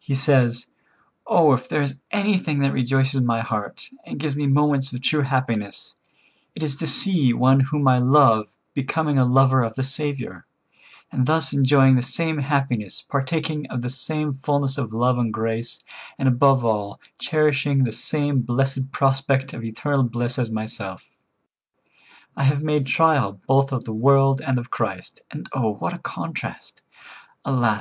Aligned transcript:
He 0.00 0.16
says: 0.16 0.66
"Oh, 1.24 1.52
if 1.52 1.68
there 1.68 1.82
is 1.82 2.00
anything 2.10 2.58
that 2.62 2.72
rejoices 2.72 3.20
my 3.20 3.42
heart, 3.42 3.90
and 4.04 4.18
gives 4.18 4.34
me 4.34 4.48
moments 4.48 4.92
of 4.92 5.00
true 5.02 5.20
happiness, 5.20 5.94
it 6.56 6.64
is 6.64 6.74
to 6.78 6.86
see 6.88 7.32
one 7.32 7.60
whom 7.60 7.86
I 7.86 7.98
love 7.98 8.58
becoming 8.74 9.18
a 9.20 9.24
lover 9.24 9.62
of 9.62 9.76
the 9.76 9.84
Saviour, 9.84 10.46
and 11.12 11.26
thus 11.26 11.52
enjoying 11.52 11.94
the 11.94 12.02
same 12.02 12.38
happiness, 12.38 13.04
partaking 13.08 13.68
of 13.68 13.82
the 13.82 13.88
same 13.88 14.34
fulness 14.34 14.78
of 14.78 14.92
love 14.92 15.16
and 15.16 15.32
grace, 15.32 15.78
and 16.18 16.26
above 16.26 16.64
all, 16.64 16.98
cherishing 17.20 17.84
the 17.84 17.92
same 17.92 18.40
blessed 18.40 18.90
prospect 18.90 19.52
of 19.52 19.62
eternal 19.62 20.02
bliss 20.02 20.40
as 20.40 20.50
myself. 20.50 21.04
I 22.36 22.42
have 22.42 22.64
made 22.64 22.86
trial 22.86 23.40
both 23.46 23.70
of 23.70 23.84
the 23.84 23.92
world 23.94 24.40
and 24.40 24.58
of 24.58 24.70
Christ, 24.70 25.22
and 25.30 25.48
oh, 25.52 25.74
what 25.74 25.94
a 25.94 25.98
contrast! 25.98 26.82
Alas! 27.44 27.80